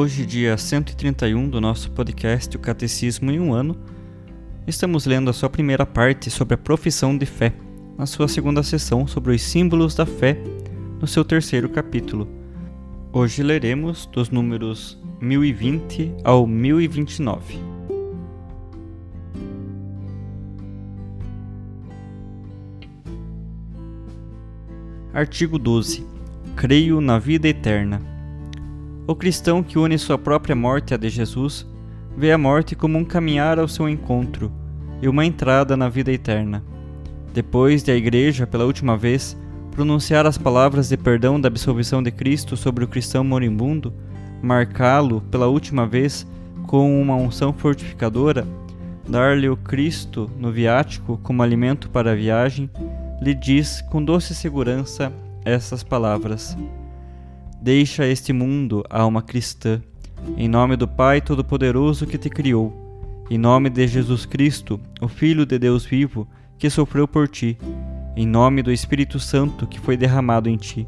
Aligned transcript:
Hoje, 0.00 0.24
dia 0.24 0.56
131 0.56 1.48
do 1.48 1.60
nosso 1.60 1.90
podcast 1.90 2.56
O 2.56 2.60
Catecismo 2.60 3.32
em 3.32 3.40
um 3.40 3.52
Ano, 3.52 3.76
estamos 4.64 5.06
lendo 5.06 5.28
a 5.28 5.32
sua 5.32 5.50
primeira 5.50 5.84
parte 5.84 6.30
sobre 6.30 6.54
a 6.54 6.56
profissão 6.56 7.18
de 7.18 7.26
fé 7.26 7.52
na 7.98 8.06
sua 8.06 8.28
segunda 8.28 8.62
sessão 8.62 9.08
sobre 9.08 9.34
os 9.34 9.42
símbolos 9.42 9.96
da 9.96 10.06
fé, 10.06 10.38
no 11.00 11.06
seu 11.08 11.24
terceiro 11.24 11.68
capítulo. 11.68 12.28
Hoje 13.12 13.42
leremos 13.42 14.06
dos 14.06 14.30
números 14.30 14.96
1020 15.20 16.14
ao 16.22 16.46
1029. 16.46 17.58
Artigo 25.12 25.58
12. 25.58 26.06
Creio 26.54 27.00
na 27.00 27.18
vida 27.18 27.48
eterna. 27.48 28.17
O 29.08 29.16
cristão 29.16 29.62
que 29.62 29.78
une 29.78 29.96
sua 29.96 30.18
própria 30.18 30.54
morte 30.54 30.92
à 30.92 30.98
de 30.98 31.08
Jesus 31.08 31.66
vê 32.14 32.30
a 32.30 32.36
morte 32.36 32.76
como 32.76 32.98
um 32.98 33.04
caminhar 33.06 33.58
ao 33.58 33.66
seu 33.66 33.88
encontro 33.88 34.52
e 35.00 35.08
uma 35.08 35.24
entrada 35.24 35.78
na 35.78 35.88
vida 35.88 36.12
eterna. 36.12 36.62
Depois 37.32 37.82
de 37.82 37.90
a 37.90 37.96
Igreja, 37.96 38.46
pela 38.46 38.66
última 38.66 38.98
vez, 38.98 39.34
pronunciar 39.70 40.26
as 40.26 40.36
palavras 40.36 40.90
de 40.90 40.96
perdão 40.98 41.40
da 41.40 41.48
absolvição 41.48 42.02
de 42.02 42.10
Cristo 42.10 42.54
sobre 42.54 42.84
o 42.84 42.88
cristão 42.88 43.24
moribundo, 43.24 43.94
marcá-lo 44.42 45.22
pela 45.30 45.46
última 45.46 45.86
vez 45.86 46.26
com 46.66 47.00
uma 47.00 47.14
unção 47.14 47.50
fortificadora, 47.50 48.46
dar-lhe 49.08 49.48
o 49.48 49.56
Cristo 49.56 50.30
no 50.38 50.52
viático 50.52 51.18
como 51.22 51.42
alimento 51.42 51.88
para 51.88 52.12
a 52.12 52.14
viagem, 52.14 52.68
lhe 53.22 53.32
diz 53.32 53.80
com 53.80 54.04
doce 54.04 54.34
segurança 54.34 55.10
essas 55.46 55.82
palavras: 55.82 56.54
Deixa 57.60 58.06
este 58.06 58.32
mundo, 58.32 58.84
alma 58.88 59.20
cristã, 59.20 59.82
em 60.36 60.48
nome 60.48 60.76
do 60.76 60.86
Pai 60.86 61.20
Todo-Poderoso 61.20 62.06
que 62.06 62.16
te 62.16 62.30
criou, 62.30 62.72
em 63.28 63.36
nome 63.36 63.68
de 63.68 63.84
Jesus 63.88 64.24
Cristo, 64.24 64.80
o 65.00 65.08
Filho 65.08 65.44
de 65.44 65.58
Deus 65.58 65.84
vivo, 65.84 66.26
que 66.56 66.70
sofreu 66.70 67.08
por 67.08 67.26
ti, 67.26 67.58
em 68.16 68.24
nome 68.26 68.62
do 68.62 68.70
Espírito 68.70 69.18
Santo 69.18 69.66
que 69.66 69.80
foi 69.80 69.96
derramado 69.96 70.48
em 70.48 70.56
ti. 70.56 70.86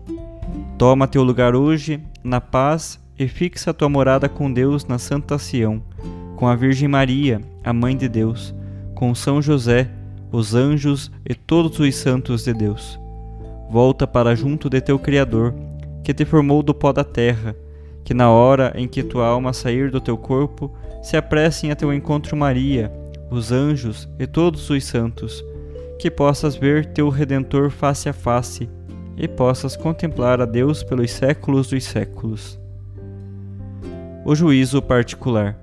Toma 0.78 1.08
teu 1.08 1.24
lugar 1.24 1.56
hoje 1.56 2.00
na 2.22 2.40
paz 2.40 3.00
e 3.18 3.26
fixa 3.26 3.74
tua 3.74 3.88
morada 3.88 4.28
com 4.28 4.52
Deus 4.52 4.84
na 4.84 4.98
Santa 4.98 5.38
Sião, 5.38 5.82
com 6.36 6.46
a 6.46 6.54
Virgem 6.54 6.88
Maria, 6.88 7.40
a 7.64 7.72
Mãe 7.72 7.96
de 7.96 8.08
Deus, 8.08 8.54
com 8.94 9.12
São 9.12 9.42
José, 9.42 9.90
os 10.30 10.54
anjos 10.54 11.10
e 11.28 11.34
todos 11.34 11.80
os 11.80 11.96
santos 11.96 12.44
de 12.44 12.54
Deus. 12.54 12.98
Volta 13.68 14.06
para 14.06 14.36
junto 14.36 14.70
de 14.70 14.80
teu 14.80 14.98
Criador, 14.98 15.52
que 16.02 16.14
te 16.14 16.24
formou 16.24 16.62
do 16.62 16.74
pó 16.74 16.92
da 16.92 17.04
terra, 17.04 17.56
que 18.04 18.14
na 18.14 18.30
hora 18.30 18.72
em 18.74 18.88
que 18.88 19.02
tua 19.02 19.26
alma 19.26 19.52
sair 19.52 19.90
do 19.90 20.00
teu 20.00 20.16
corpo, 20.16 20.72
se 21.02 21.16
apressem 21.16 21.70
a 21.70 21.76
teu 21.76 21.92
encontro 21.92 22.36
Maria, 22.36 22.92
os 23.30 23.52
anjos 23.52 24.08
e 24.18 24.26
todos 24.26 24.68
os 24.68 24.84
santos 24.84 25.44
que 26.00 26.10
possas 26.10 26.56
ver 26.56 26.86
teu 26.86 27.10
Redentor 27.10 27.70
face 27.70 28.08
a 28.08 28.12
face 28.14 28.68
e 29.18 29.28
possas 29.28 29.76
contemplar 29.76 30.40
a 30.40 30.46
Deus 30.46 30.82
pelos 30.82 31.10
séculos 31.10 31.68
dos 31.68 31.84
séculos. 31.84 32.58
O 34.24 34.34
juízo 34.34 34.80
particular. 34.80 35.58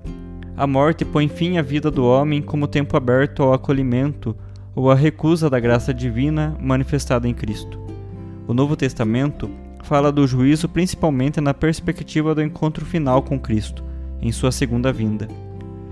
A 0.56 0.68
morte 0.68 1.04
põe 1.04 1.28
fim 1.28 1.58
à 1.58 1.64
vida 1.64 1.90
do 1.90 2.06
homem 2.06 2.40
como 2.40 2.68
tempo 2.68 2.96
aberto 2.96 3.42
ao 3.42 3.52
acolhimento 3.52 4.36
ou 4.76 4.92
à 4.92 4.96
recusa 4.96 5.50
da 5.50 5.60
graça 5.60 5.92
divina 5.92 6.56
manifestada 6.62 7.28
em 7.28 7.34
Cristo. 7.34 7.80
O 8.48 8.54
Novo 8.54 8.76
Testamento 8.76 9.50
fala 9.84 10.12
do 10.12 10.28
juízo 10.28 10.68
principalmente 10.68 11.40
na 11.40 11.54
perspectiva 11.54 12.36
do 12.36 12.42
encontro 12.42 12.86
final 12.86 13.22
com 13.22 13.40
Cristo, 13.40 13.84
em 14.22 14.32
sua 14.32 14.52
segunda 14.52 14.92
vinda. 14.92 15.28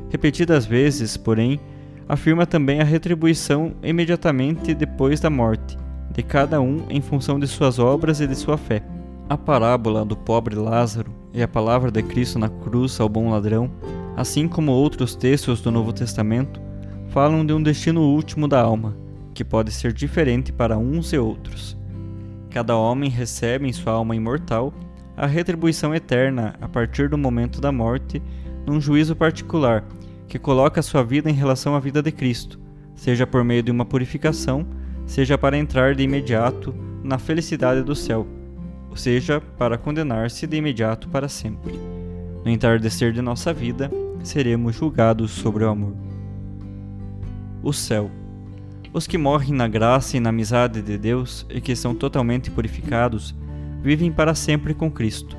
Repetidas 0.09 0.65
vezes, 0.65 1.17
porém, 1.17 1.59
afirma 2.07 2.45
também 2.45 2.79
a 2.79 2.83
retribuição 2.83 3.73
imediatamente 3.83 4.73
depois 4.73 5.19
da 5.19 5.29
morte, 5.29 5.77
de 6.11 6.23
cada 6.23 6.61
um 6.61 6.83
em 6.89 7.01
função 7.01 7.39
de 7.39 7.47
suas 7.47 7.79
obras 7.79 8.19
e 8.19 8.27
de 8.27 8.35
sua 8.35 8.57
fé. 8.57 8.83
A 9.27 9.37
parábola 9.37 10.05
do 10.05 10.15
pobre 10.15 10.55
Lázaro 10.55 11.11
e 11.33 11.41
a 11.41 11.47
palavra 11.47 11.91
de 11.91 12.01
Cristo 12.03 12.37
na 12.37 12.47
cruz 12.47 12.99
ao 12.99 13.09
bom 13.09 13.29
ladrão, 13.31 13.71
assim 14.15 14.47
como 14.47 14.71
outros 14.71 15.15
textos 15.15 15.61
do 15.61 15.71
Novo 15.71 15.91
Testamento, 15.91 16.61
falam 17.09 17.45
de 17.45 17.53
um 17.53 17.61
destino 17.61 18.01
último 18.01 18.47
da 18.47 18.61
alma, 18.61 18.95
que 19.33 19.43
pode 19.43 19.71
ser 19.71 19.91
diferente 19.91 20.53
para 20.53 20.77
uns 20.77 21.11
e 21.11 21.17
outros. 21.17 21.77
Cada 22.55 22.73
homem 22.77 23.09
recebe 23.09 23.67
em 23.67 23.73
sua 23.73 23.91
alma 23.91 24.15
imortal 24.15 24.73
a 25.17 25.25
retribuição 25.25 25.93
eterna 25.93 26.55
a 26.61 26.69
partir 26.69 27.09
do 27.09 27.17
momento 27.17 27.59
da 27.59 27.69
morte, 27.69 28.21
num 28.65 28.79
juízo 28.79 29.13
particular 29.13 29.83
que 30.25 30.39
coloca 30.39 30.81
sua 30.81 31.03
vida 31.03 31.29
em 31.29 31.33
relação 31.33 31.75
à 31.75 31.81
vida 31.81 32.01
de 32.01 32.13
Cristo, 32.13 32.57
seja 32.95 33.27
por 33.27 33.43
meio 33.43 33.61
de 33.61 33.71
uma 33.71 33.83
purificação, 33.83 34.65
seja 35.05 35.37
para 35.37 35.57
entrar 35.57 35.95
de 35.95 36.03
imediato 36.03 36.73
na 37.03 37.17
felicidade 37.17 37.83
do 37.83 37.93
céu, 37.93 38.25
ou 38.89 38.95
seja, 38.95 39.41
para 39.41 39.77
condenar-se 39.77 40.47
de 40.47 40.55
imediato 40.55 41.09
para 41.09 41.27
sempre. 41.27 41.77
No 42.45 42.49
entardecer 42.49 43.11
de 43.11 43.21
nossa 43.21 43.51
vida, 43.51 43.91
seremos 44.23 44.73
julgados 44.73 45.31
sobre 45.31 45.65
o 45.65 45.69
amor. 45.69 45.93
O 47.61 47.73
céu. 47.73 48.09
Os 48.95 49.05
que 49.05 49.17
morrem 49.17 49.53
na 49.53 49.67
graça 49.67 50.15
e 50.15 50.21
na 50.21 50.29
amizade 50.29 50.81
de 50.81 50.97
Deus 50.97 51.45
e 51.49 51.59
que 51.59 51.75
são 51.75 51.93
totalmente 51.93 52.49
purificados, 52.49 53.35
vivem 53.83 54.09
para 54.09 54.33
sempre 54.33 54.73
com 54.73 54.89
Cristo. 54.89 55.35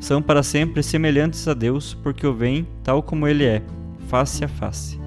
São 0.00 0.22
para 0.22 0.42
sempre 0.42 0.82
semelhantes 0.82 1.46
a 1.46 1.52
Deus 1.52 1.92
porque 1.92 2.26
o 2.26 2.32
veem 2.32 2.66
tal 2.82 3.02
como 3.02 3.28
Ele 3.28 3.44
é 3.44 3.62
face 4.08 4.42
a 4.42 4.48
face. 4.48 4.98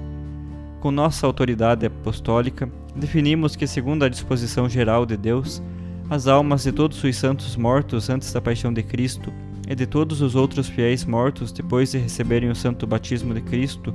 Com 0.78 0.92
nossa 0.92 1.26
autoridade 1.26 1.86
apostólica, 1.86 2.70
definimos 2.94 3.56
que, 3.56 3.66
segundo 3.66 4.04
a 4.04 4.08
disposição 4.08 4.68
geral 4.68 5.04
de 5.04 5.16
Deus, 5.16 5.60
as 6.08 6.28
almas 6.28 6.62
de 6.62 6.70
todos 6.70 7.02
os 7.02 7.16
santos 7.16 7.56
mortos 7.56 8.08
antes 8.08 8.32
da 8.32 8.40
paixão 8.40 8.72
de 8.72 8.84
Cristo 8.84 9.32
e 9.68 9.74
de 9.74 9.86
todos 9.88 10.22
os 10.22 10.36
outros 10.36 10.68
fiéis 10.68 11.04
mortos 11.04 11.50
depois 11.50 11.90
de 11.90 11.98
receberem 11.98 12.48
o 12.48 12.54
santo 12.54 12.86
batismo 12.86 13.34
de 13.34 13.40
Cristo, 13.40 13.92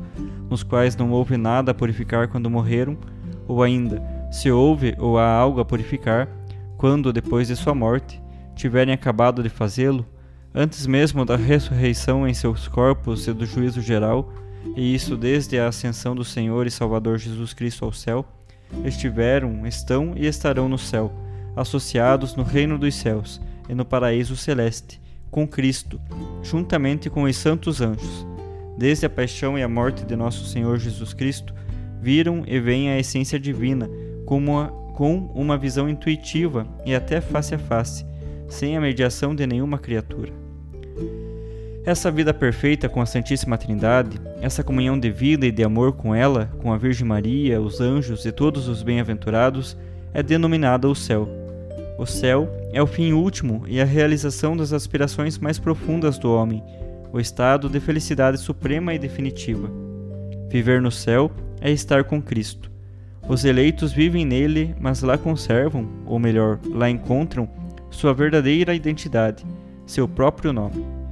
nos 0.50 0.62
quais 0.62 0.94
não 0.98 1.10
houve 1.10 1.38
nada 1.38 1.72
a 1.72 1.74
purificar 1.74 2.28
quando 2.28 2.50
morreram, 2.50 2.98
ou 3.48 3.64
ainda, 3.64 4.02
se 4.32 4.52
houve 4.52 4.96
ou 4.98 5.18
há 5.18 5.30
algo 5.30 5.60
a 5.60 5.66
purificar, 5.66 6.28
quando, 6.78 7.14
depois 7.14 7.48
de 7.48 7.56
sua 7.56 7.74
morte, 7.74 8.22
tiverem 8.56 8.94
acabado 8.94 9.42
de 9.42 9.50
fazê-lo, 9.50 10.06
antes 10.54 10.86
mesmo 10.86 11.26
da 11.26 11.36
ressurreição 11.36 12.28
em 12.28 12.34
seus 12.34 12.68
corpos 12.68 13.28
e 13.28 13.34
do 13.34 13.46
juízo 13.46 13.82
geral, 13.82 14.32
e 14.76 14.94
isso 14.94 15.18
desde 15.18 15.60
a 15.60 15.68
ascensão 15.68 16.16
do 16.16 16.24
Senhor 16.24 16.68
e 16.68 16.72
Salvador 16.72 17.18
Jesus 17.18 17.54
Cristo 17.54 17.86
ao 17.86 17.92
céu, 17.92 18.26
estiveram, 18.86 19.66
estão 19.68 20.14
e 20.16 20.26
estarão 20.26 20.68
no 20.68 20.78
céu, 20.78 21.12
associados 21.56 22.36
no 22.36 22.44
reino 22.44 22.78
dos 22.78 22.96
céus 22.96 23.40
e 23.70 23.76
no 23.76 23.86
paraíso 23.86 24.36
celeste, 24.36 25.02
com 25.30 25.48
Cristo, 25.48 26.00
juntamente 26.42 27.10
com 27.10 27.24
os 27.24 27.36
santos 27.36 27.82
anjos. 27.82 28.26
Desde 28.78 29.06
a 29.06 29.10
paixão 29.10 29.58
e 29.58 29.64
a 29.64 29.70
morte 29.70 30.04
de 30.04 30.16
nosso 30.16 30.46
Senhor 30.46 30.78
Jesus 30.80 31.14
Cristo, 31.14 31.54
viram 32.04 32.44
e 32.46 32.60
veem 32.60 32.90
a 32.90 33.00
essência 33.00 33.40
divina 33.40 33.90
como 34.26 34.52
uma, 34.52 34.68
com 34.94 35.32
uma 35.34 35.58
visão 35.58 35.88
intuitiva 35.88 36.68
e 36.86 36.94
até 36.94 37.22
face 37.22 37.56
a 37.56 37.58
face, 37.58 38.06
sem 38.50 38.76
a 38.76 38.82
mediação 38.82 39.34
de 39.34 39.48
nenhuma 39.48 39.78
criatura. 39.78 40.34
Essa 41.86 42.12
vida 42.12 42.34
perfeita 42.34 42.90
com 42.90 43.02
a 43.02 43.06
Santíssima 43.06 43.58
Trindade, 43.58 44.20
essa 44.42 44.64
comunhão 44.64 45.00
de 45.00 45.10
vida 45.10 45.46
e 45.46 45.52
de 45.52 45.64
amor 45.64 45.94
com 45.94 46.14
ela, 46.14 46.50
com 46.62 46.74
a 46.74 46.78
Virgem 46.78 47.08
Maria, 47.08 47.62
os 47.62 47.80
anjos 47.80 48.26
e 48.26 48.32
todos 48.32 48.68
os 48.68 48.84
bem-aventurados, 48.84 49.78
é 50.14 50.22
denominada 50.22 50.88
o 50.88 50.96
céu. 50.96 51.28
O 51.98 52.06
céu 52.06 52.50
é 52.74 52.82
o 52.82 52.88
fim 52.88 53.14
último 53.14 53.64
e 53.68 53.80
a 53.80 53.86
realização 53.86 54.58
das 54.58 54.74
aspirações 54.74 55.38
mais 55.38 55.60
profundas 55.60 56.18
do 56.18 56.34
homem, 56.34 56.64
o 57.12 57.20
estado 57.20 57.70
de 57.70 57.80
felicidade 57.80 58.38
suprema 58.38 58.94
e 58.94 59.00
definitiva. 59.00 59.70
Viver 60.50 60.82
no 60.82 60.92
céu 60.92 61.32
é 61.64 61.72
estar 61.72 62.04
com 62.04 62.22
Cristo. 62.22 62.70
Os 63.28 63.44
eleitos 63.44 63.92
vivem 63.92 64.24
nele, 64.24 64.76
mas 64.80 65.02
lá 65.02 65.18
conservam, 65.18 65.90
ou 66.06 66.20
melhor, 66.20 66.60
lá 66.66 66.88
encontram, 66.88 67.50
sua 67.90 68.14
verdadeira 68.14 68.76
identidade, 68.76 69.44
seu 69.88 70.08
próprio 70.08 70.54
nome 70.54 71.04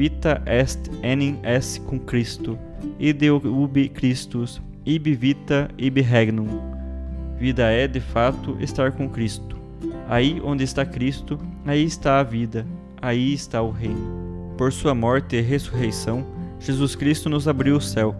vita 0.00 0.40
est 0.46 0.90
enim 1.02 1.38
esse 1.44 1.78
cum 1.78 1.98
Christo, 1.98 2.58
ide 2.98 3.30
ubi 3.30 3.86
Christus, 3.86 4.58
ibi 4.86 5.14
vita, 5.14 5.68
ibi 5.76 6.00
regnum. 6.00 6.48
Vida 7.38 7.70
é, 7.70 7.86
de 7.86 8.00
fato, 8.00 8.56
estar 8.60 8.92
com 8.92 9.10
Cristo. 9.10 9.58
Aí 10.08 10.40
onde 10.42 10.64
está 10.64 10.86
Cristo, 10.86 11.38
aí 11.66 11.84
está 11.84 12.18
a 12.18 12.22
vida, 12.22 12.66
aí 13.02 13.34
está 13.34 13.60
o 13.60 13.70
reino. 13.70 14.54
Por 14.56 14.72
sua 14.72 14.94
morte 14.94 15.36
e 15.36 15.42
ressurreição, 15.42 16.26
Jesus 16.58 16.94
Cristo 16.94 17.28
nos 17.28 17.46
abriu 17.46 17.76
o 17.76 17.80
céu. 17.80 18.16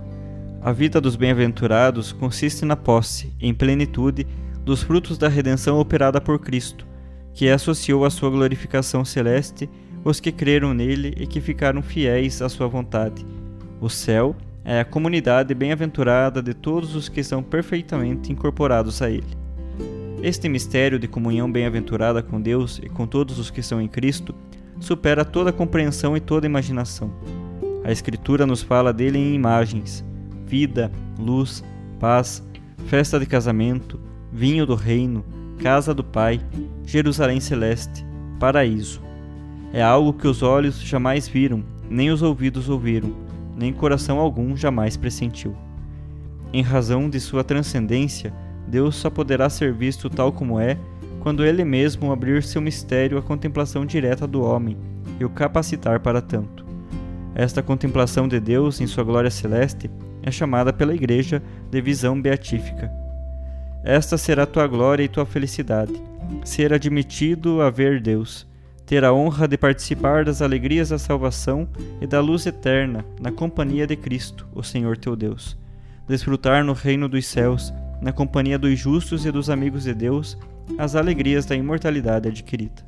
A 0.63 0.73
vida 0.73 1.01
dos 1.01 1.17
bem-aventurados 1.17 2.13
consiste 2.13 2.67
na 2.67 2.77
posse, 2.77 3.33
em 3.41 3.55
plenitude, 3.55 4.27
dos 4.63 4.83
frutos 4.83 5.17
da 5.17 5.27
redenção 5.27 5.81
operada 5.81 6.21
por 6.21 6.39
Cristo, 6.39 6.87
que 7.33 7.49
associou 7.49 8.05
à 8.05 8.11
sua 8.11 8.29
glorificação 8.29 9.03
celeste 9.03 9.71
os 10.05 10.21
que 10.21 10.31
creram 10.31 10.75
nele 10.75 11.15
e 11.17 11.27
que 11.27 11.41
ficaram 11.41 11.81
fiéis 11.81 12.43
à 12.43 12.49
sua 12.51 12.69
vontade. 12.69 13.25
O 13.81 13.89
céu 13.89 14.37
é 14.63 14.81
a 14.81 14.85
comunidade 14.85 15.55
bem-aventurada 15.55 16.43
de 16.43 16.53
todos 16.53 16.95
os 16.95 17.09
que 17.09 17.25
são 17.25 17.43
perfeitamente 17.43 18.31
incorporados 18.31 19.01
a 19.01 19.11
ele. 19.11 19.39
Este 20.23 20.47
mistério 20.47 20.99
de 20.99 21.09
comunhão 21.09 21.51
bem-aventurada 21.51 22.23
com 22.23 22.39
Deus 22.39 22.79
e 22.83 22.89
com 22.91 23.07
todos 23.07 23.39
os 23.39 23.51
que 23.51 23.63
são 23.63 23.81
em 23.81 23.89
Cristo 23.89 24.35
supera 24.79 25.25
toda 25.25 25.55
compreensão 25.55 26.15
e 26.15 26.21
toda 26.21 26.45
imaginação. 26.45 27.11
A 27.83 27.91
Escritura 27.91 28.47
nos 28.47 28.61
fala 28.61 28.93
dele 28.93 29.19
em 29.19 29.35
imagens: 29.35 30.05
vida, 30.51 30.91
luz, 31.17 31.63
paz, 32.01 32.43
festa 32.87 33.21
de 33.21 33.25
casamento, 33.25 34.01
vinho 34.33 34.67
do 34.67 34.75
reino, 34.75 35.25
casa 35.63 35.95
do 35.95 36.03
Pai, 36.03 36.41
Jerusalém 36.85 37.39
celeste, 37.39 38.05
paraíso. 38.41 39.01
É 39.73 39.81
algo 39.81 40.13
que 40.13 40.27
os 40.27 40.43
olhos 40.43 40.81
jamais 40.81 41.29
viram, 41.29 41.63
nem 41.89 42.11
os 42.11 42.21
ouvidos 42.21 42.69
ouviram, 42.69 43.15
nem 43.57 43.73
coração 43.73 44.19
algum 44.19 44.57
jamais 44.57 44.97
pressentiu. 44.97 45.55
Em 46.53 46.63
razão 46.63 47.09
de 47.09 47.21
sua 47.21 47.45
transcendência, 47.45 48.35
Deus 48.67 48.97
só 48.97 49.09
poderá 49.09 49.49
ser 49.49 49.73
visto 49.73 50.11
tal 50.11 50.33
como 50.33 50.59
é 50.59 50.77
quando 51.21 51.45
Ele 51.45 51.65
mesmo 51.65 52.11
abrir 52.11 52.43
seu 52.43 52.61
mistério 52.61 53.19
à 53.19 53.23
contemplação 53.23 53.87
direta 53.87 54.27
do 54.27 54.43
homem 54.43 54.77
e 55.21 55.25
o 55.25 55.31
capacitar 55.31 56.01
para 56.01 56.21
tanto. 56.21 56.67
Esta 57.37 57.63
contemplação 57.63 58.27
de 58.27 58.41
Deus 58.41 58.81
em 58.81 58.87
sua 58.89 59.05
glória 59.05 59.31
celeste 59.31 59.89
é 60.23 60.31
chamada 60.31 60.73
pela 60.73 60.95
Igreja 60.95 61.43
de 61.71 61.81
visão 61.81 62.21
beatífica. 62.21 62.91
Esta 63.85 64.19
será 64.19 64.47
tua 64.47 64.67
glória 64.67 65.03
e 65.03 65.09
tua 65.09 65.25
felicidade, 65.25 65.93
ser 66.45 66.73
admitido 66.73 67.63
a 67.63 67.71
ver 67.71 68.01
Deus 68.01 68.51
ter 68.91 69.05
a 69.05 69.13
honra 69.13 69.47
de 69.47 69.57
participar 69.57 70.25
das 70.25 70.43
alegrias 70.43 70.89
da 70.89 70.99
salvação 70.99 71.69
e 72.01 72.09
da 72.09 72.21
luz 72.21 72.45
eterna 72.45 73.05
na 73.21 73.31
companhia 73.31 73.87
de 73.87 73.95
Cristo, 73.95 74.49
o 74.53 74.65
Senhor 74.65 74.97
teu 74.97 75.15
Deus. 75.15 75.57
Desfrutar 76.09 76.65
no 76.65 76.73
reino 76.73 77.09
dos 77.09 77.25
céus, 77.25 77.73
na 78.03 78.13
companhia 78.13 78.59
dos 78.59 78.77
justos 78.77 79.25
e 79.25 79.31
dos 79.31 79.49
amigos 79.49 79.85
de 79.85 79.95
Deus, 79.95 80.37
as 80.77 80.97
alegrias 80.97 81.47
da 81.47 81.55
imortalidade 81.55 82.31
adquirida. 82.31 82.83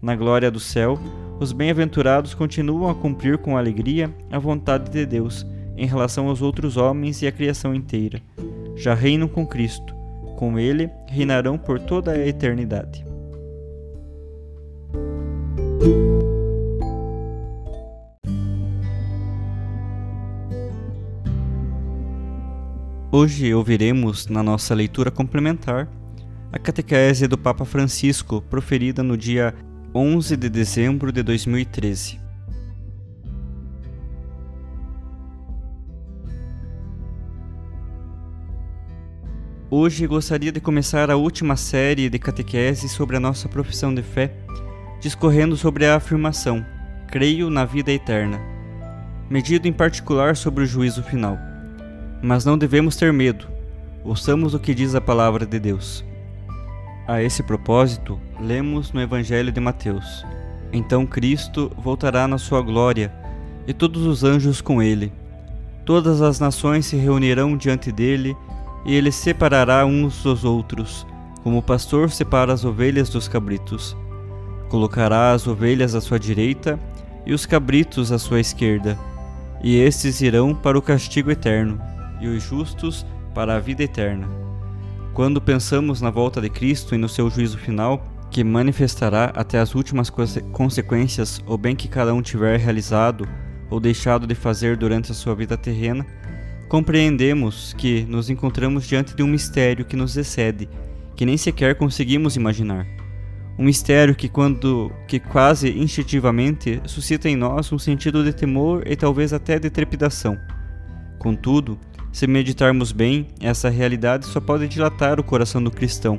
Na 0.00 0.16
glória 0.16 0.50
do 0.50 0.58
céu, 0.58 0.98
os 1.38 1.52
bem-aventurados 1.52 2.32
continuam 2.32 2.90
a 2.90 2.94
cumprir 2.94 3.36
com 3.36 3.54
alegria 3.54 4.10
a 4.30 4.38
vontade 4.38 4.90
de 4.90 5.04
Deus 5.04 5.46
em 5.76 5.86
relação 5.86 6.28
aos 6.28 6.42
outros 6.42 6.76
homens 6.76 7.22
e 7.22 7.26
à 7.26 7.32
criação 7.32 7.74
inteira. 7.74 8.20
Já 8.76 8.94
reinam 8.94 9.28
com 9.28 9.46
Cristo, 9.46 9.94
com 10.36 10.58
Ele 10.58 10.90
reinarão 11.06 11.56
por 11.56 11.78
toda 11.78 12.12
a 12.12 12.26
eternidade. 12.26 13.04
Hoje 23.14 23.52
ouviremos, 23.52 24.26
na 24.26 24.42
nossa 24.42 24.74
leitura 24.74 25.10
complementar, 25.10 25.86
a 26.50 26.58
catequese 26.58 27.28
do 27.28 27.36
Papa 27.36 27.64
Francisco, 27.64 28.40
proferida 28.40 29.02
no 29.02 29.18
dia 29.18 29.54
11 29.94 30.34
de 30.36 30.48
dezembro 30.48 31.12
de 31.12 31.22
2013. 31.22 32.18
Hoje 39.74 40.06
gostaria 40.06 40.52
de 40.52 40.60
começar 40.60 41.10
a 41.10 41.16
última 41.16 41.56
série 41.56 42.10
de 42.10 42.18
catequese 42.18 42.90
sobre 42.90 43.16
a 43.16 43.20
nossa 43.20 43.48
profissão 43.48 43.94
de 43.94 44.02
fé, 44.02 44.30
discorrendo 45.00 45.56
sobre 45.56 45.86
a 45.86 45.96
afirmação: 45.96 46.62
Creio 47.10 47.48
na 47.48 47.64
vida 47.64 47.90
eterna, 47.90 48.38
medido 49.30 49.66
em 49.66 49.72
particular 49.72 50.36
sobre 50.36 50.62
o 50.64 50.66
juízo 50.66 51.02
final. 51.02 51.38
Mas 52.22 52.44
não 52.44 52.58
devemos 52.58 52.96
ter 52.96 53.14
medo. 53.14 53.46
Ouçamos 54.04 54.52
o 54.52 54.58
que 54.58 54.74
diz 54.74 54.94
a 54.94 55.00
palavra 55.00 55.46
de 55.46 55.58
Deus. 55.58 56.04
A 57.08 57.22
esse 57.22 57.42
propósito, 57.42 58.20
lemos 58.38 58.92
no 58.92 59.00
Evangelho 59.00 59.50
de 59.50 59.58
Mateus: 59.58 60.22
Então 60.70 61.06
Cristo 61.06 61.72
voltará 61.78 62.28
na 62.28 62.36
sua 62.36 62.60
glória, 62.60 63.10
e 63.66 63.72
todos 63.72 64.04
os 64.04 64.22
anjos 64.22 64.60
com 64.60 64.82
ele. 64.82 65.10
Todas 65.86 66.20
as 66.20 66.38
nações 66.38 66.84
se 66.84 66.96
reunirão 66.96 67.56
diante 67.56 67.90
dele, 67.90 68.36
e 68.84 68.94
ele 68.94 69.12
separará 69.12 69.84
uns 69.86 70.22
dos 70.22 70.44
outros, 70.44 71.06
como 71.42 71.58
o 71.58 71.62
pastor 71.62 72.10
separa 72.10 72.52
as 72.52 72.64
ovelhas 72.64 73.08
dos 73.08 73.28
cabritos. 73.28 73.96
Colocará 74.68 75.32
as 75.32 75.46
ovelhas 75.46 75.94
à 75.94 76.00
sua 76.00 76.18
direita 76.18 76.78
e 77.26 77.32
os 77.32 77.46
cabritos 77.46 78.10
à 78.10 78.18
sua 78.18 78.40
esquerda, 78.40 78.98
e 79.62 79.76
estes 79.76 80.20
irão 80.20 80.54
para 80.54 80.78
o 80.78 80.82
castigo 80.82 81.30
eterno 81.30 81.80
e 82.20 82.26
os 82.26 82.42
justos 82.42 83.06
para 83.34 83.56
a 83.56 83.60
vida 83.60 83.82
eterna. 83.82 84.28
Quando 85.14 85.40
pensamos 85.40 86.00
na 86.00 86.10
volta 86.10 86.40
de 86.40 86.48
Cristo 86.48 86.94
e 86.94 86.98
no 86.98 87.08
seu 87.08 87.28
juízo 87.28 87.58
final, 87.58 88.02
que 88.30 88.42
manifestará 88.42 89.30
até 89.34 89.58
as 89.58 89.74
últimas 89.74 90.10
consequências 90.52 91.42
o 91.46 91.58
bem 91.58 91.76
que 91.76 91.86
cada 91.86 92.14
um 92.14 92.22
tiver 92.22 92.58
realizado 92.58 93.28
ou 93.68 93.78
deixado 93.78 94.26
de 94.26 94.34
fazer 94.34 94.76
durante 94.76 95.12
a 95.12 95.14
sua 95.14 95.34
vida 95.34 95.56
terrena, 95.56 96.06
compreendemos 96.72 97.74
que 97.76 98.06
nos 98.08 98.30
encontramos 98.30 98.88
diante 98.88 99.14
de 99.14 99.22
um 99.22 99.26
mistério 99.26 99.84
que 99.84 99.94
nos 99.94 100.16
excede, 100.16 100.70
que 101.14 101.26
nem 101.26 101.36
sequer 101.36 101.74
conseguimos 101.74 102.34
imaginar. 102.34 102.86
Um 103.58 103.64
mistério 103.64 104.14
que, 104.14 104.26
quando 104.26 104.90
que 105.06 105.20
quase 105.20 105.68
instintivamente 105.68 106.80
suscita 106.86 107.28
em 107.28 107.36
nós 107.36 107.70
um 107.70 107.78
sentido 107.78 108.24
de 108.24 108.32
temor 108.32 108.84
e 108.86 108.96
talvez 108.96 109.34
até 109.34 109.58
de 109.58 109.68
trepidação. 109.68 110.38
Contudo, 111.18 111.78
se 112.10 112.26
meditarmos 112.26 112.90
bem, 112.90 113.28
essa 113.38 113.68
realidade 113.68 114.24
só 114.24 114.40
pode 114.40 114.66
dilatar 114.66 115.20
o 115.20 115.24
coração 115.24 115.62
do 115.62 115.70
cristão, 115.70 116.18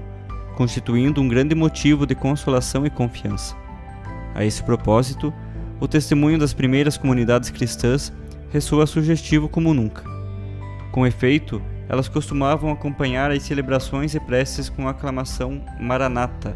constituindo 0.55 1.19
um 1.19 1.27
grande 1.27 1.55
motivo 1.55 2.05
de 2.05 2.13
consolação 2.13 2.85
e 2.85 2.91
confiança. 2.91 3.55
A 4.35 4.45
esse 4.45 4.61
propósito, 4.61 5.33
o 5.79 5.87
testemunho 5.87 6.37
das 6.37 6.53
primeiras 6.53 6.95
comunidades 6.95 7.49
cristãs 7.49 8.13
ressoa 8.51 8.85
sugestivo 8.85 9.49
como 9.49 9.73
nunca. 9.73 10.12
Com 10.93 11.07
efeito, 11.07 11.59
elas 11.89 12.07
costumavam 12.07 12.71
acompanhar 12.71 13.31
as 13.31 13.41
celebrações 13.41 14.13
e 14.13 14.19
preces 14.19 14.69
com 14.69 14.87
a 14.87 14.91
aclamação 14.91 15.59
Maranata, 15.79 16.55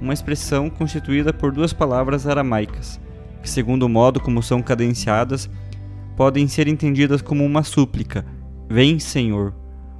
uma 0.00 0.14
expressão 0.14 0.70
constituída 0.70 1.32
por 1.32 1.50
duas 1.50 1.72
palavras 1.72 2.24
aramaicas, 2.24 3.00
que, 3.42 3.50
segundo 3.50 3.82
o 3.82 3.88
modo 3.88 4.20
como 4.20 4.40
são 4.40 4.62
cadenciadas, 4.62 5.50
podem 6.16 6.46
ser 6.46 6.68
entendidas 6.68 7.20
como 7.20 7.44
uma 7.44 7.64
súplica 7.64 8.24
Vem, 8.70 9.00
Senhor, 9.00 9.52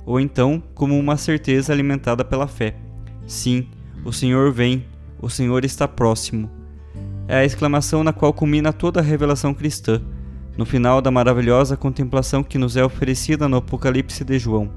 ou 0.06 0.20
então 0.20 0.62
como 0.76 0.96
uma 0.96 1.16
certeza 1.16 1.72
alimentada 1.72 2.24
pela 2.24 2.46
fé. 2.46 2.76
Sim, 3.26 3.66
o 4.04 4.12
Senhor 4.12 4.52
vem, 4.52 4.86
o 5.20 5.28
Senhor 5.28 5.64
está 5.64 5.88
próximo. 5.88 6.48
É 7.26 7.38
a 7.38 7.44
exclamação 7.44 8.04
na 8.04 8.12
qual 8.12 8.32
culmina 8.32 8.72
toda 8.72 9.00
a 9.00 9.02
revelação 9.02 9.52
cristã, 9.52 10.00
no 10.56 10.66
final 10.66 11.00
da 11.00 11.10
maravilhosa 11.10 11.76
contemplação 11.76 12.42
que 12.42 12.58
nos 12.58 12.76
é 12.76 12.84
oferecida 12.84 13.48
no 13.48 13.56
Apocalipse 13.56 14.24
de 14.24 14.38
João. 14.38 14.70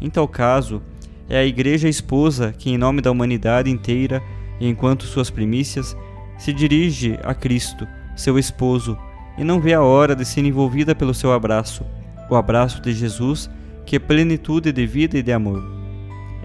Em 0.00 0.08
tal 0.08 0.26
caso, 0.26 0.82
é 1.28 1.38
a 1.38 1.44
Igreja 1.44 1.88
esposa 1.88 2.52
que, 2.56 2.70
em 2.70 2.78
nome 2.78 3.00
da 3.00 3.10
humanidade 3.10 3.70
inteira 3.70 4.22
e 4.58 4.68
enquanto 4.68 5.04
suas 5.04 5.30
primícias, 5.30 5.96
se 6.38 6.52
dirige 6.52 7.18
a 7.22 7.34
Cristo, 7.34 7.86
seu 8.16 8.38
esposo, 8.38 8.98
e 9.38 9.44
não 9.44 9.60
vê 9.60 9.74
a 9.74 9.82
hora 9.82 10.14
de 10.14 10.24
ser 10.24 10.44
envolvida 10.44 10.94
pelo 10.94 11.14
seu 11.14 11.32
abraço, 11.32 11.84
o 12.28 12.34
abraço 12.34 12.80
de 12.82 12.92
Jesus, 12.92 13.48
que 13.86 13.96
é 13.96 13.98
plenitude 13.98 14.72
de 14.72 14.86
vida 14.86 15.18
e 15.18 15.22
de 15.22 15.32
amor. 15.32 15.62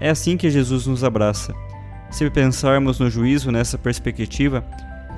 É 0.00 0.10
assim 0.10 0.36
que 0.36 0.50
Jesus 0.50 0.86
nos 0.86 1.02
abraça. 1.02 1.54
Se 2.10 2.28
pensarmos 2.30 2.98
no 2.98 3.10
juízo 3.10 3.50
nessa 3.50 3.76
perspectiva, 3.76 4.64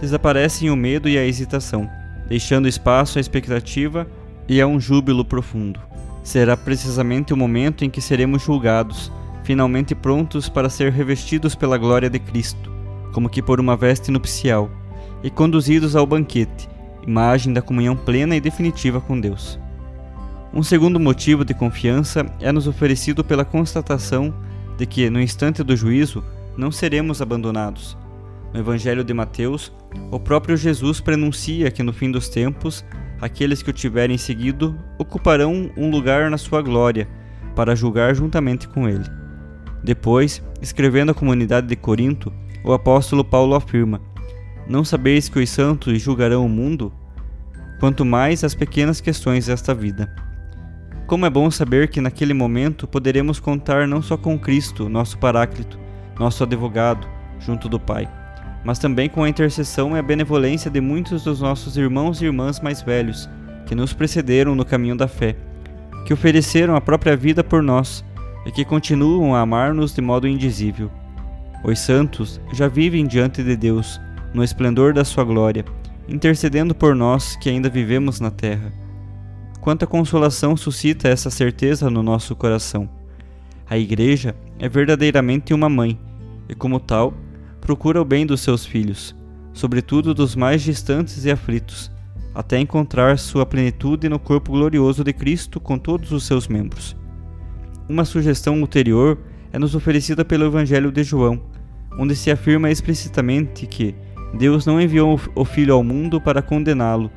desaparecem 0.00 0.71
o 0.71 0.76
medo 0.76 1.09
e 1.09 1.19
a 1.19 1.25
hesitação, 1.25 1.88
deixando 2.31 2.69
espaço 2.69 3.19
à 3.19 3.21
expectativa 3.21 4.07
e 4.49 4.61
a 4.61 4.67
um 4.67 4.79
júbilo 4.79 5.25
profundo. 5.25 5.81
Será 6.23 6.57
precisamente 6.57 7.35
o 7.35 7.37
momento 7.37 7.85
em 7.85 7.91
que 7.91 8.01
seremos 8.01 8.43
julgados, 8.43 9.11
finalmente 9.43 9.97
prontos 9.97 10.49
para 10.49 10.71
ser 10.71 10.93
revestidos 10.93 11.57
pela 11.57 11.77
glória 11.77 12.09
de 12.09 12.21
Cristo, 12.21 12.71
como 13.13 13.29
que 13.29 13.43
por 13.43 13.59
uma 13.59 13.77
veste 13.77 14.13
nupcial, 14.13 14.71
e 15.25 15.29
conduzidos 15.29 15.97
ao 15.97 16.07
banquete, 16.07 16.69
imagem 17.05 17.53
da 17.53 17.61
comunhão 17.61 17.97
plena 17.97 18.37
e 18.37 18.41
definitiva 18.41 19.01
com 19.01 19.21
Deus. 19.21 19.59
Um 20.55 20.63
segundo 20.63 21.01
motivo 21.01 21.45
de 21.45 21.53
confiança 21.53 22.25
é 22.41 22.53
nos 22.53 22.69
oferecido 22.69 23.25
pela 23.25 23.45
constatação 23.45 24.33
de 24.79 24.87
que, 24.87 25.11
no 25.11 25.21
instante 25.21 25.65
do 25.65 25.77
juízo, 25.77 26.25
não 26.57 26.71
seremos 26.71 27.21
abandonados. 27.21 27.97
No 28.52 28.59
Evangelho 28.59 29.04
de 29.04 29.14
Mateus, 29.14 29.73
o 30.11 30.19
próprio 30.19 30.57
Jesus 30.57 31.00
prenuncia 31.00 31.71
que 31.71 31.83
no 31.83 31.92
fim 31.92 32.11
dos 32.11 32.28
tempos, 32.28 32.85
aqueles 33.21 33.62
que 33.62 33.71
o 33.71 33.73
tiverem 33.73 34.19
seguido 34.19 34.76
ocuparão 34.99 35.71
um 35.76 35.90
lugar 35.90 36.30
na 36.30 36.38
sua 36.38 36.61
glória, 36.61 37.09
para 37.54 37.76
julgar 37.76 38.14
juntamente 38.14 38.66
com 38.69 38.88
ele. 38.88 39.04
Depois, 39.83 40.42
escrevendo 40.61 41.11
à 41.11 41.14
comunidade 41.14 41.66
de 41.66 41.76
Corinto, 41.76 42.33
o 42.64 42.73
apóstolo 42.73 43.25
Paulo 43.25 43.54
afirma: 43.54 44.00
Não 44.69 44.85
sabeis 44.85 45.28
que 45.28 45.38
os 45.38 45.49
santos 45.49 46.00
julgarão 46.00 46.45
o 46.45 46.49
mundo? 46.49 46.92
Quanto 47.78 48.04
mais 48.04 48.45
as 48.45 48.54
pequenas 48.54 49.00
questões 49.00 49.47
desta 49.47 49.75
vida. 49.75 50.12
Como 51.07 51.25
é 51.25 51.30
bom 51.30 51.50
saber 51.50 51.88
que 51.88 52.00
naquele 52.00 52.35
momento 52.35 52.87
poderemos 52.87 53.40
contar 53.40 53.88
não 53.88 54.02
só 54.02 54.16
com 54.16 54.38
Cristo, 54.38 54.88
nosso 54.88 55.19
Paráclito, 55.19 55.78
nosso 56.19 56.45
advogado, 56.45 57.09
junto 57.40 57.69
do 57.69 57.80
Pai, 57.80 58.09
mas 58.64 58.79
também 58.79 59.09
com 59.09 59.25
a 59.25 59.29
intercessão 59.29 59.97
e 59.97 59.99
a 59.99 60.02
benevolência 60.02 60.71
de 60.71 60.81
muitos 60.81 61.25
dos 61.25 61.40
nossos 61.40 61.76
irmãos 61.76 62.21
e 62.21 62.26
irmãs 62.26 62.61
mais 62.61 62.83
velhos, 62.83 63.29
que 63.67 63.75
nos 63.75 63.93
precederam 63.93 64.55
no 64.55 64.64
caminho 64.64 64.97
da 64.97 65.09
fé, 65.09 65.37
que 66.05 66.12
ofereceram 66.12 66.76
a 66.76 66.81
própria 66.81 67.17
vida 67.17 67.43
por 67.43 67.62
nós 67.62 68.05
e 68.45 68.50
que 68.50 68.64
continuam 68.64 69.35
a 69.35 69.40
amar-nos 69.40 69.95
de 69.95 70.00
modo 70.00 70.26
indizível. 70.26 70.90
Os 71.62 71.79
santos 71.79 72.40
já 72.52 72.69
vivem 72.69 73.07
diante 73.07 73.43
de 73.43 73.57
Deus, 73.57 74.00
no 74.33 74.43
esplendor 74.43 74.93
da 74.93 75.05
sua 75.05 75.25
glória, 75.25 75.64
intercedendo 76.09 76.75
por 76.75 76.95
nós 76.95 77.37
que 77.37 77.49
ainda 77.49 77.69
vivemos 77.69 78.21
na 78.21 78.31
terra. 78.31 78.73
Quanta 79.61 79.87
consolação 79.87 80.57
suscita 80.57 81.09
essa 81.09 81.31
certeza 81.31 81.90
no 81.90 82.02
nosso 82.02 82.35
coração. 82.35 82.88
A 83.69 83.76
Igreja 83.76 84.35
é 84.59 84.69
verdadeiramente 84.69 85.52
uma 85.52 85.69
mãe, 85.69 85.99
e 86.49 86.55
como 86.55 86.81
tal, 86.81 87.14
procura 87.61 88.00
o 88.00 88.05
bem 88.05 88.26
dos 88.26 88.40
seus 88.40 88.64
filhos, 88.64 89.14
sobretudo 89.52 90.14
dos 90.14 90.35
mais 90.35 90.62
distantes 90.62 91.25
e 91.25 91.31
aflitos, 91.31 91.90
até 92.35 92.59
encontrar 92.59 93.19
sua 93.19 93.45
plenitude 93.45 94.09
no 94.09 94.19
corpo 94.19 94.52
glorioso 94.52 95.05
de 95.05 95.12
Cristo 95.12 95.61
com 95.61 95.79
todos 95.79 96.12
os 96.12 96.25
seus 96.25 96.49
membros. 96.49 96.97
Uma 97.88 98.05
sugestão 98.05 98.61
ulterior 98.61 99.19
é 99.52 99.59
nos 99.59 99.75
oferecida 99.75 100.25
pelo 100.25 100.47
Evangelho 100.47 100.93
de 100.93 101.02
João, 101.02 101.43
onde 101.99 102.14
se 102.14 102.31
afirma 102.31 102.71
explicitamente 102.71 103.67
que 103.67 103.95
Deus 104.35 104.64
não 104.64 104.81
enviou 104.81 105.21
o 105.35 105.45
Filho 105.45 105.75
ao 105.75 105.83
mundo 105.83 106.21
para 106.21 106.40
condená-lo, 106.40 107.11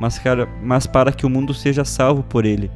mas, 0.00 0.20
mas 0.62 0.86
para 0.86 1.12
que 1.12 1.24
o 1.24 1.30
mundo 1.30 1.54
seja 1.54 1.84
salvo 1.84 2.22
por 2.22 2.44
ele. 2.44 2.70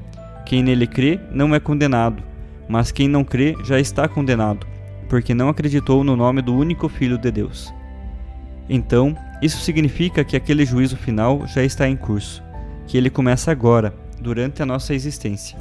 Quem 0.46 0.62
nele 0.62 0.86
crê 0.86 1.20
não 1.30 1.54
é 1.54 1.60
condenado, 1.60 2.22
mas 2.68 2.90
quem 2.90 3.06
não 3.06 3.22
crê 3.22 3.54
já 3.64 3.78
está 3.78 4.08
condenado, 4.08 4.66
porque 5.12 5.34
não 5.34 5.50
acreditou 5.50 6.02
no 6.02 6.16
nome 6.16 6.40
do 6.40 6.56
único 6.56 6.88
Filho 6.88 7.18
de 7.18 7.30
Deus. 7.30 7.70
Então, 8.66 9.14
isso 9.42 9.58
significa 9.58 10.24
que 10.24 10.34
aquele 10.34 10.64
juízo 10.64 10.96
final 10.96 11.46
já 11.46 11.62
está 11.62 11.86
em 11.86 11.94
curso, 11.94 12.42
que 12.86 12.96
ele 12.96 13.10
começa 13.10 13.50
agora, 13.50 13.94
durante 14.18 14.62
a 14.62 14.66
nossa 14.66 14.94
existência. 14.94 15.58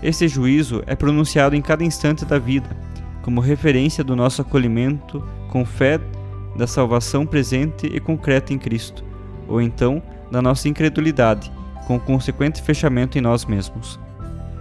Esse 0.00 0.28
juízo 0.28 0.84
é 0.86 0.94
pronunciado 0.94 1.56
em 1.56 1.60
cada 1.60 1.82
instante 1.82 2.24
da 2.24 2.38
vida, 2.38 2.68
como 3.20 3.40
referência 3.40 4.04
do 4.04 4.14
nosso 4.14 4.42
acolhimento 4.42 5.24
com 5.48 5.64
fé 5.64 5.98
da 6.56 6.68
salvação 6.68 7.26
presente 7.26 7.88
e 7.88 7.98
concreta 7.98 8.52
em 8.52 8.58
Cristo, 8.58 9.02
ou 9.48 9.60
então 9.60 10.00
da 10.30 10.40
nossa 10.40 10.68
incredulidade, 10.68 11.50
com 11.88 11.98
consequente 11.98 12.62
fechamento 12.62 13.18
em 13.18 13.20
nós 13.20 13.44
mesmos. 13.44 13.98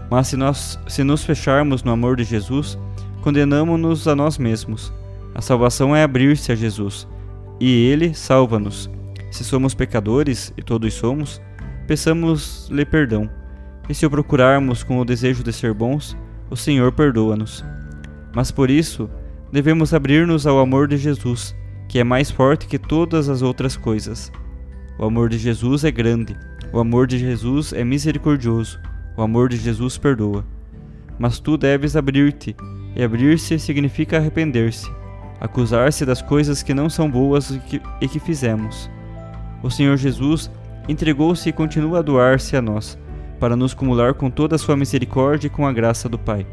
Mas 0.10 0.30
se 0.30 0.36
nós 0.36 0.80
se 0.88 1.04
nos 1.04 1.24
fecharmos 1.24 1.84
no 1.84 1.92
amor 1.92 2.16
de 2.16 2.24
Jesus, 2.24 2.80
condenamos-nos 3.28 4.08
a 4.08 4.16
nós 4.16 4.38
mesmos. 4.38 4.94
A 5.36 5.42
salvação 5.42 5.94
é 5.94 6.02
abrir-se 6.02 6.50
a 6.50 6.56
Jesus, 6.56 7.06
e 7.60 7.86
ele 7.88 8.14
salva-nos. 8.14 8.90
Se 9.30 9.44
somos 9.44 9.74
pecadores, 9.74 10.54
e 10.56 10.64
todos 10.64 10.94
somos, 10.94 11.42
peçamos-lhe 11.86 12.86
perdão 12.86 13.30
e 13.90 13.94
se 13.94 14.06
o 14.06 14.10
procurarmos 14.10 14.82
com 14.82 14.98
o 14.98 15.04
desejo 15.04 15.44
de 15.44 15.52
ser 15.52 15.74
bons, 15.74 16.16
o 16.50 16.56
Senhor 16.56 16.94
perdoa-nos. 16.94 17.66
Mas 18.34 18.50
por 18.50 18.70
isso, 18.70 19.10
devemos 19.52 19.94
abrir-nos 19.94 20.48
ao 20.48 20.60
amor 20.60 20.88
de 20.88 20.96
Jesus, 20.96 21.54
que 21.90 22.00
é 22.00 22.06
mais 22.06 22.32
forte 22.32 22.66
que 22.66 22.80
todas 22.80 23.28
as 23.28 23.42
outras 23.42 23.76
coisas. 23.76 24.32
O 24.98 25.04
amor 25.04 25.28
de 25.28 25.38
Jesus 25.38 25.84
é 25.84 25.92
grande, 25.92 26.34
o 26.72 26.80
amor 26.80 27.08
de 27.08 27.18
Jesus 27.18 27.74
é 27.74 27.84
misericordioso, 27.84 28.80
o 29.18 29.22
amor 29.22 29.50
de 29.50 29.58
Jesus 29.58 29.98
perdoa. 29.98 30.46
Mas 31.20 31.40
tu 31.40 31.58
deves 31.58 31.98
abrir-te, 31.98 32.56
e 32.98 33.04
abrir-se 33.04 33.60
significa 33.60 34.18
arrepender-se, 34.18 34.92
acusar-se 35.40 36.04
das 36.04 36.20
coisas 36.20 36.64
que 36.64 36.74
não 36.74 36.90
são 36.90 37.10
boas 37.10 37.52
e 37.52 37.60
que, 37.60 37.82
e 38.02 38.08
que 38.08 38.20
fizemos. 38.20 38.90
O 39.62 39.70
Senhor 39.70 39.96
Jesus 39.98 40.50
entregou-se 40.90 41.48
e 41.48 41.54
continua 41.54 42.00
a 42.00 42.02
doar-se 42.02 42.58
a 42.58 42.62
nós 42.62 42.98
para 43.40 43.56
nos 43.56 43.76
cumular 43.76 44.16
com 44.16 44.32
toda 44.32 44.56
a 44.56 44.58
sua 44.58 44.76
misericórdia 44.76 45.46
e 45.46 45.50
com 45.52 45.68
a 45.68 45.72
graça 45.72 46.10
do 46.10 46.18
Pai. 46.18 46.48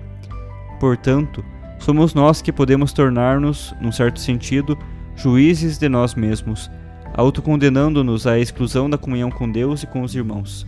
Portanto, 0.79 1.43
somos 1.79 2.13
nós 2.13 2.43
que 2.43 2.53
podemos 2.53 2.93
tornar-nos, 2.93 3.75
num 3.81 3.91
certo 3.91 4.21
sentido, 4.21 4.79
juízes 5.17 5.79
de 5.79 5.89
nós 5.89 6.15
mesmos, 6.15 6.71
autocondenando-nos 7.15 8.27
à 8.27 8.39
exclusão 8.39 8.91
da 8.91 8.99
comunhão 8.99 9.31
com 9.31 9.51
Deus 9.51 9.83
e 9.83 9.87
com 9.87 10.03
os 10.03 10.15
irmãos. 10.15 10.67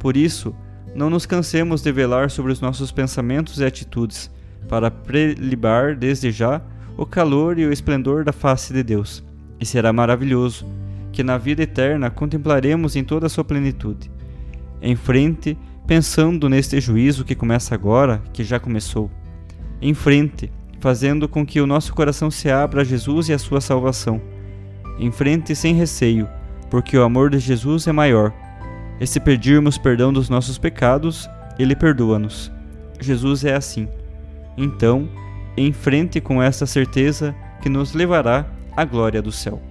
Por 0.00 0.16
isso, 0.16 0.52
não 0.92 1.08
nos 1.08 1.24
cansemos 1.24 1.82
de 1.82 1.92
velar 1.92 2.30
sobre 2.30 2.50
os 2.50 2.60
nossos 2.60 2.90
pensamentos 2.90 3.60
e 3.60 3.64
atitudes, 3.64 4.28
para 4.68 4.90
prelibar 4.90 5.94
desde 5.94 6.30
já 6.30 6.60
o 6.96 7.06
calor 7.06 7.58
e 7.58 7.66
o 7.66 7.72
esplendor 7.72 8.24
da 8.24 8.32
face 8.32 8.72
de 8.72 8.82
Deus. 8.82 9.24
E 9.60 9.66
será 9.66 9.92
maravilhoso 9.92 10.66
que 11.12 11.22
na 11.22 11.38
vida 11.38 11.62
eterna 11.62 12.10
contemplaremos 12.10 12.96
em 12.96 13.04
toda 13.04 13.26
a 13.26 13.30
sua 13.30 13.44
plenitude 13.44 14.10
em 14.80 14.96
frente, 14.96 15.56
pensando 15.86 16.48
neste 16.48 16.80
juízo 16.80 17.24
que 17.24 17.34
começa 17.34 17.74
agora, 17.74 18.22
que 18.32 18.44
já 18.44 18.58
começou. 18.58 19.10
Em 19.80 19.94
frente, 19.94 20.50
fazendo 20.80 21.28
com 21.28 21.44
que 21.44 21.60
o 21.60 21.66
nosso 21.66 21.92
coração 21.94 22.30
se 22.30 22.50
abra 22.50 22.82
a 22.82 22.84
Jesus 22.84 23.28
e 23.28 23.32
a 23.32 23.38
sua 23.38 23.60
salvação. 23.60 24.20
Em 24.98 25.10
frente, 25.10 25.54
sem 25.54 25.74
receio, 25.74 26.28
porque 26.70 26.96
o 26.96 27.02
amor 27.02 27.30
de 27.30 27.38
Jesus 27.38 27.86
é 27.86 27.92
maior. 27.92 28.32
E 29.00 29.06
se 29.06 29.20
pedirmos 29.20 29.78
perdão 29.78 30.12
dos 30.12 30.28
nossos 30.28 30.58
pecados, 30.58 31.28
ele 31.58 31.74
perdoa-nos. 31.74 32.50
Jesus 33.00 33.44
é 33.44 33.54
assim. 33.54 33.88
Então, 34.58 35.08
em 35.56 35.72
frente 35.72 36.20
com 36.20 36.42
esta 36.42 36.66
certeza 36.66 37.32
que 37.62 37.68
nos 37.68 37.92
levará 37.92 38.44
à 38.76 38.84
glória 38.84 39.22
do 39.22 39.30
céu. 39.30 39.62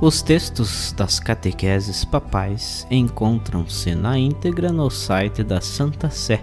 Os 0.00 0.20
textos 0.22 0.92
das 0.92 1.20
catequeses 1.20 2.04
papais 2.04 2.86
encontram-se 2.90 3.94
na 3.94 4.18
íntegra 4.18 4.72
no 4.72 4.90
site 4.90 5.44
da 5.44 5.60
Santa 5.60 6.10
Sé, 6.10 6.40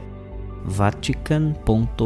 vatican.va. 0.65 2.05